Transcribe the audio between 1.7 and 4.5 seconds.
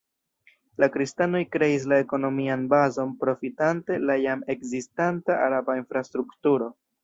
la ekonomian bazon profitante la jam